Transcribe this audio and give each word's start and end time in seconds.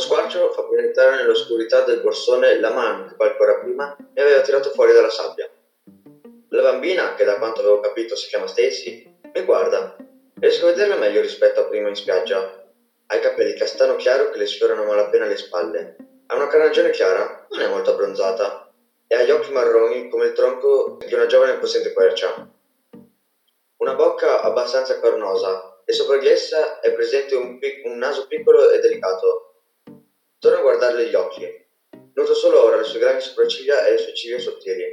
squarcio 0.00 0.50
fa 0.50 0.64
penetrare 0.64 1.16
nell'oscurità 1.16 1.82
del 1.82 2.00
borsone 2.00 2.58
la 2.58 2.72
mano 2.72 3.06
che 3.06 3.14
qualche 3.14 3.42
ora 3.42 3.58
prima 3.60 3.96
mi 3.98 4.20
aveva 4.20 4.40
tirato 4.40 4.70
fuori 4.70 4.92
dalla 4.92 5.10
sabbia. 5.10 5.48
La 6.48 6.62
bambina, 6.62 7.14
che 7.14 7.24
da 7.24 7.38
quanto 7.38 7.60
avevo 7.60 7.78
capito 7.78 8.16
si 8.16 8.26
chiama 8.26 8.48
Stacy, 8.48 9.20
mi 9.32 9.42
guarda. 9.42 9.96
Riesco 10.40 10.66
a 10.66 10.70
vederla 10.70 10.96
meglio 10.96 11.20
rispetto 11.20 11.60
a 11.60 11.64
prima 11.64 11.88
in 11.88 11.94
spiaggia. 11.94 12.64
Ha 13.06 13.16
i 13.16 13.20
capelli 13.20 13.54
castano 13.54 13.94
chiaro 13.96 14.30
che 14.30 14.38
le 14.38 14.46
sfiorano 14.46 14.84
malapena 14.84 15.26
le 15.26 15.36
spalle. 15.36 15.96
Ha 16.26 16.34
una 16.34 16.48
carnagione 16.48 16.90
chiara, 16.90 17.46
non 17.50 17.60
è 17.60 17.68
molto 17.68 17.90
abbronzata, 17.90 18.68
e 19.06 19.14
ha 19.14 19.22
gli 19.22 19.30
occhi 19.30 19.52
marroni 19.52 20.08
come 20.08 20.26
il 20.26 20.32
tronco 20.32 20.98
di 21.04 21.14
una 21.14 21.26
giovane 21.26 21.58
possente 21.58 21.92
quercia. 21.92 22.48
Una 23.76 23.94
bocca 23.94 24.40
abbastanza 24.40 24.98
cornosa 24.98 25.82
e 25.84 25.92
sopra 25.92 26.18
di 26.18 26.28
essa 26.28 26.80
è 26.80 26.92
presente 26.92 27.34
un, 27.34 27.58
pic- 27.58 27.84
un 27.86 27.98
naso 27.98 28.26
piccolo 28.26 28.70
e 28.70 28.78
delicato. 28.78 29.49
Torno 30.40 30.56
a 30.56 30.62
guardarle 30.62 31.06
gli 31.06 31.14
occhi. 31.14 31.46
Noto 32.14 32.32
solo 32.32 32.62
ora 32.62 32.78
le 32.78 32.84
sue 32.84 32.98
grandi 32.98 33.20
sopracciglia 33.20 33.84
e 33.84 33.90
le 33.90 33.98
sue 33.98 34.14
ciglia 34.14 34.38
sottili. 34.38 34.90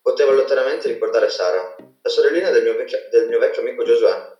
Potevo 0.00 0.32
lontanamente 0.32 0.88
ricordare 0.88 1.28
Sara, 1.28 1.76
la 1.78 2.08
sorellina 2.10 2.50
del 2.50 2.64
mio, 2.64 2.74
vecchio, 2.74 2.98
del 3.08 3.28
mio 3.28 3.38
vecchio 3.38 3.62
amico 3.62 3.84
Giosuè. 3.84 4.38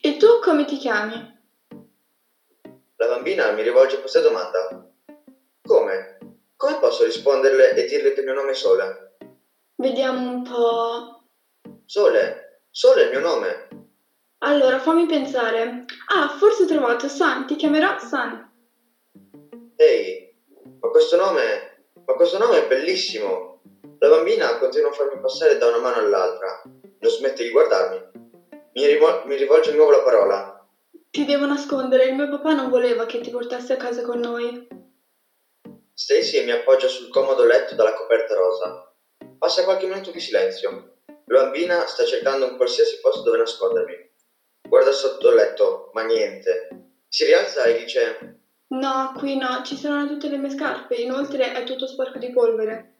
E 0.00 0.16
tu 0.16 0.38
come 0.40 0.64
ti 0.64 0.78
chiami? 0.78 1.36
La 2.96 3.06
bambina 3.08 3.50
mi 3.50 3.60
rivolge 3.60 4.00
questa 4.00 4.20
domanda. 4.20 4.90
Come? 5.62 6.18
Come 6.56 6.78
posso 6.78 7.04
risponderle 7.04 7.74
e 7.74 7.84
dirle 7.84 8.14
che 8.14 8.20
il 8.20 8.24
mio 8.24 8.34
nome 8.34 8.52
è 8.52 8.54
Sole? 8.54 9.16
Vediamo 9.74 10.30
un 10.30 10.42
po'. 10.44 11.24
Sole, 11.84 12.62
Sole 12.70 13.02
è 13.02 13.04
il 13.04 13.10
mio 13.10 13.20
nome. 13.20 13.68
Allora, 14.38 14.78
fammi 14.78 15.04
pensare. 15.04 15.84
Ah, 16.14 16.30
forse 16.30 16.62
ho 16.62 16.66
trovato 16.66 17.06
San, 17.06 17.46
ti 17.46 17.54
chiamerò 17.54 17.98
San. 17.98 18.46
Ehi, 19.80 20.34
ma 20.80 20.88
questo 20.88 21.14
nome, 21.14 21.84
ma 22.04 22.14
questo 22.14 22.36
nome 22.36 22.64
è 22.64 22.66
bellissimo. 22.66 23.60
La 24.00 24.08
bambina 24.08 24.58
continua 24.58 24.88
a 24.88 24.92
farmi 24.92 25.20
passare 25.20 25.56
da 25.56 25.68
una 25.68 25.78
mano 25.78 25.98
all'altra. 25.98 26.62
Non 26.64 27.10
smette 27.12 27.44
di 27.44 27.50
guardarmi. 27.50 28.10
Mi, 28.72 28.86
rivol- 28.86 29.22
mi 29.26 29.36
rivolge 29.36 29.70
di 29.70 29.76
nuovo 29.76 29.92
la 29.92 30.02
parola. 30.02 30.66
Ti 31.08 31.24
devo 31.24 31.46
nascondere, 31.46 32.06
il 32.06 32.14
mio 32.14 32.28
papà 32.28 32.54
non 32.54 32.70
voleva 32.70 33.06
che 33.06 33.20
ti 33.20 33.30
portassi 33.30 33.70
a 33.70 33.76
casa 33.76 34.02
con 34.02 34.18
noi. 34.18 34.66
Stacy 35.94 36.42
mi 36.42 36.50
appoggia 36.50 36.88
sul 36.88 37.08
comodo 37.08 37.44
letto 37.44 37.76
dalla 37.76 37.92
coperta 37.92 38.34
rosa. 38.34 38.92
Passa 39.38 39.62
qualche 39.62 39.86
minuto 39.86 40.10
di 40.10 40.18
silenzio. 40.18 40.96
La 41.26 41.42
bambina 41.42 41.86
sta 41.86 42.04
cercando 42.04 42.46
un 42.46 42.56
qualsiasi 42.56 42.98
posto 42.98 43.22
dove 43.22 43.38
nascondermi. 43.38 44.10
Guarda 44.68 44.90
sotto 44.90 45.28
il 45.28 45.36
letto, 45.36 45.90
ma 45.92 46.02
niente. 46.02 46.66
Si 47.06 47.24
rialza 47.24 47.62
e 47.62 47.74
dice: 47.74 48.37
No, 48.70 49.12
qui 49.16 49.36
no, 49.36 49.62
ci 49.64 49.76
sono 49.76 50.06
tutte 50.06 50.28
le 50.28 50.36
mie 50.36 50.50
scarpe, 50.50 50.94
inoltre 50.96 51.52
è 51.52 51.64
tutto 51.64 51.86
sporco 51.86 52.18
di 52.18 52.30
polvere. 52.30 52.96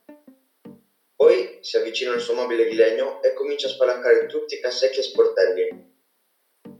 Poi 1.15 1.59
si 1.61 1.77
avvicina 1.77 2.13
al 2.13 2.21
suo 2.21 2.35
mobile 2.35 2.65
di 2.65 2.75
legno 2.75 3.21
e 3.23 3.35
comincia 3.35 3.67
a 3.67 3.71
spalancare 3.71 4.27
tutti 4.27 4.55
i 4.55 4.61
cassetti 4.61 5.01
e 5.01 5.03
sportelli. 5.03 5.69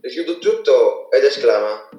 Richiudo 0.01 0.39
tutto 0.39 1.11
ed 1.11 1.23
esclama: 1.23 1.89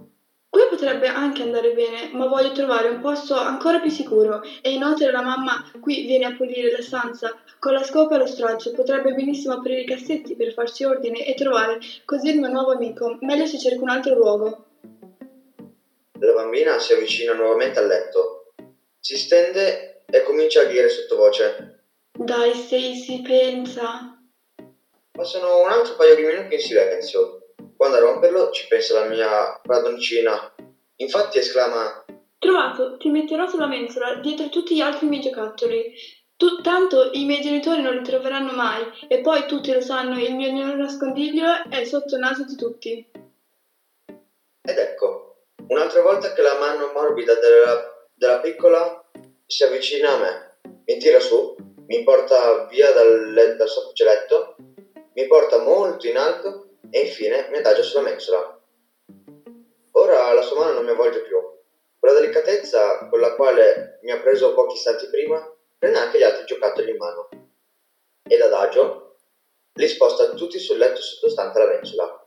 Qui 0.49 0.63
potrebbe 0.69 1.07
anche 1.07 1.43
andare 1.43 1.73
bene, 1.73 2.11
ma 2.13 2.27
voglio 2.27 2.51
trovare 2.51 2.89
un 2.89 3.01
posto 3.01 3.37
ancora 3.37 3.79
più 3.79 3.91
sicuro. 3.91 4.41
E 4.61 4.73
inoltre 4.73 5.13
la 5.13 5.23
mamma 5.23 5.63
qui 5.79 6.03
viene 6.07 6.25
a 6.25 6.35
pulire 6.35 6.71
la 6.73 6.83
stanza 6.83 7.31
con 7.61 7.73
la 7.73 7.85
scopa 7.85 8.17
e 8.17 8.19
lo 8.19 8.27
straccio. 8.27 8.73
Potrebbe 8.73 9.13
benissimo 9.13 9.55
aprire 9.55 9.83
i 9.83 9.87
cassetti 9.87 10.35
per 10.35 10.53
farci 10.53 10.83
ordine 10.83 11.25
e 11.25 11.35
trovare 11.35 11.79
così 12.05 12.31
il 12.31 12.39
mio 12.41 12.49
nuovo 12.49 12.73
amico. 12.73 13.17
Meglio 13.21 13.47
se 13.47 13.59
cerco 13.59 13.85
un 13.85 13.91
altro 13.91 14.15
luogo. 14.17 14.70
La 16.23 16.33
bambina 16.35 16.79
si 16.79 16.93
avvicina 16.93 17.33
nuovamente 17.33 17.79
al 17.79 17.87
letto. 17.87 18.53
Si 19.01 19.17
stende 19.17 20.03
e 20.05 20.23
comincia 20.23 20.63
a 20.63 20.65
dire 20.65 20.89
sottovoce. 20.91 21.85
Dai, 22.13 22.53
Stacy, 22.53 23.23
pensa. 23.23 24.19
Passano 25.11 25.63
un 25.63 25.71
altro 25.71 25.95
paio 25.97 26.15
di 26.17 26.23
minuti 26.23 26.55
in 26.55 26.61
silenzio. 26.61 27.55
Quando 27.75 27.97
a 27.97 28.01
romperlo 28.01 28.51
ci 28.51 28.67
pensa 28.67 29.01
la 29.01 29.09
mia 29.09 29.59
padroncina. 29.63 30.55
Infatti 30.97 31.39
esclama: 31.39 32.05
Trovato, 32.39 32.99
ti 32.99 33.09
metterò 33.09 33.49
sulla 33.49 33.67
mensola 33.67 34.17
dietro 34.17 34.51
tutti 34.51 34.75
gli 34.75 34.81
altri 34.81 35.07
miei 35.07 35.23
giocattoli. 35.23 35.95
Tu, 36.37 36.61
tanto 36.61 37.11
i 37.13 37.25
miei 37.25 37.41
genitori 37.41 37.81
non 37.81 37.95
li 37.95 38.03
troveranno 38.03 38.53
mai 38.53 38.83
e 39.09 39.21
poi 39.21 39.47
tutti 39.47 39.73
lo 39.73 39.81
sanno, 39.81 40.19
il 40.19 40.35
mio 40.35 40.75
nascondiglio 40.75 41.47
è 41.71 41.85
sotto 41.85 42.15
il 42.17 42.21
naso 42.21 42.45
di 42.45 42.57
tutti. 42.57 43.11
Ed 44.63 44.79
ecco, 44.79 45.30
un'altra 45.71 46.03
volta 46.03 46.33
che 46.33 46.43
la 46.43 46.59
mano 46.59 46.91
morbida 46.93 47.35
della, 47.35 48.07
della 48.15 48.41
piccola 48.41 49.05
si 49.47 49.65
avvicina 49.65 50.13
a 50.13 50.19
me, 50.19 50.59
mi 50.85 50.99
tira 50.99 51.21
su, 51.21 51.57
mi 51.87 52.03
porta 52.03 52.65
via 52.67 52.93
dal, 52.93 53.55
dal 53.57 53.69
sofficelletto, 53.69 54.57
mi 55.15 55.27
porta 55.27 55.59
molto 55.59 56.07
in 56.07 56.17
alto 56.17 56.71
e 56.91 57.01
infine 57.01 57.49
mi 57.51 57.59
adagia 57.59 57.83
sulla 57.83 58.03
mensola. 58.03 58.61
Ora 59.93 60.33
la 60.33 60.43
sua 60.43 60.61
mano 60.61 60.73
non 60.75 60.85
mi 60.85 60.91
avvolge 60.91 61.23
più. 61.23 61.39
Con 61.39 62.09
la 62.09 62.19
delicatezza 62.19 63.09
con 63.09 63.21
la 63.21 63.35
quale 63.35 63.99
mi 64.03 64.11
ha 64.11 64.21
preso 64.21 64.55
pochi 64.55 64.75
istanti 64.75 65.09
prima, 65.09 65.55
prende 65.79 65.99
anche 65.99 66.19
gli 66.19 66.23
altri 66.23 66.47
giocattoli 66.47 66.91
in 66.91 66.97
mano. 66.97 67.29
E 68.23 68.39
l'adagio 68.39 69.17
li 69.75 69.89
sposta 69.89 70.31
tutti 70.31 70.59
sul 70.59 70.79
letto 70.79 71.01
sottostante 71.01 71.59
la 71.59 71.67
mensola. 71.67 72.20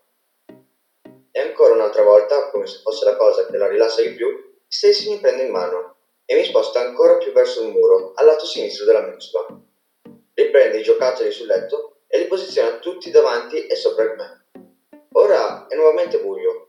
E 1.35 1.39
ancora 1.39 1.73
un'altra 1.73 2.03
volta, 2.03 2.51
come 2.51 2.67
se 2.67 2.81
fosse 2.83 3.05
la 3.05 3.15
cosa 3.15 3.47
che 3.47 3.57
la 3.57 3.67
rilassa 3.67 4.03
di 4.03 4.13
più, 4.13 4.27
Stacy 4.67 5.09
mi 5.09 5.19
prende 5.19 5.41
in 5.41 5.49
mano 5.49 5.95
e 6.25 6.35
mi 6.35 6.43
sposta 6.43 6.79
ancora 6.79 7.17
più 7.17 7.31
verso 7.31 7.63
il 7.63 7.69
muro, 7.69 8.11
al 8.13 8.25
lato 8.27 8.45
sinistro 8.45 8.85
della 8.85 9.01
mensola. 9.01 9.47
Riprende 10.35 10.77
i 10.77 10.83
giocattoli 10.83 11.31
sul 11.31 11.47
letto 11.47 12.01
e 12.05 12.19
li 12.19 12.27
posiziona 12.27 12.77
tutti 12.77 13.09
davanti 13.09 13.65
e 13.65 13.75
sopra 13.75 14.05
di 14.05 14.13
me. 14.13 14.45
Ora 15.13 15.65
è 15.65 15.75
nuovamente 15.75 16.19
buio. 16.19 16.67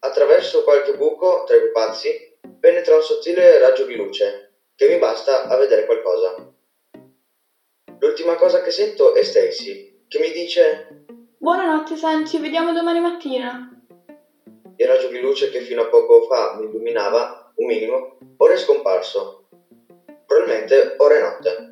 Attraverso 0.00 0.64
qualche 0.64 0.96
buco 0.96 1.44
tra 1.44 1.54
i 1.54 1.60
pupazzi 1.60 2.38
penetra 2.58 2.96
un 2.96 3.02
sottile 3.02 3.58
raggio 3.58 3.84
di 3.84 3.94
luce 3.94 4.54
che 4.74 4.88
mi 4.88 4.98
basta 4.98 5.44
a 5.44 5.56
vedere 5.56 5.86
qualcosa. 5.86 6.34
L'ultima 8.00 8.34
cosa 8.34 8.60
che 8.62 8.72
sento 8.72 9.14
è 9.14 9.22
Stacy 9.22 10.06
che 10.08 10.18
mi 10.18 10.32
dice 10.32 11.01
Buonanotte 11.42 11.96
San, 11.96 12.24
ci 12.24 12.38
vediamo 12.38 12.70
domani 12.70 13.00
mattina. 13.00 13.68
Il 14.76 14.86
raggio 14.86 15.08
di 15.08 15.18
luce 15.18 15.50
che 15.50 15.58
fino 15.58 15.82
a 15.82 15.88
poco 15.88 16.22
fa 16.22 16.54
mi 16.56 16.66
illuminava 16.66 17.50
un 17.56 17.66
minimo 17.66 18.16
ora 18.36 18.52
è 18.52 18.56
scomparso. 18.56 19.48
Probabilmente 20.24 20.94
ora 20.98 21.16
è 21.16 21.20
notte. 21.20 21.71